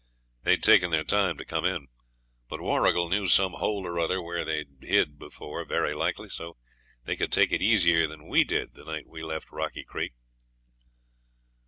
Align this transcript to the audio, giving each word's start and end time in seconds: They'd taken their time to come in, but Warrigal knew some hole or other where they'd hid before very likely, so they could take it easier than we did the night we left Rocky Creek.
They'd 0.41 0.63
taken 0.63 0.89
their 0.89 1.03
time 1.03 1.37
to 1.37 1.45
come 1.45 1.63
in, 1.63 1.87
but 2.49 2.59
Warrigal 2.59 3.07
knew 3.07 3.27
some 3.27 3.53
hole 3.53 3.85
or 3.85 3.99
other 3.99 4.19
where 4.19 4.43
they'd 4.43 4.77
hid 4.81 5.19
before 5.19 5.63
very 5.63 5.93
likely, 5.93 6.27
so 6.27 6.57
they 7.03 7.15
could 7.15 7.31
take 7.31 7.51
it 7.51 7.61
easier 7.61 8.07
than 8.07 8.27
we 8.27 8.43
did 8.43 8.73
the 8.73 8.83
night 8.83 9.05
we 9.07 9.21
left 9.21 9.51
Rocky 9.51 9.83
Creek. 9.83 10.13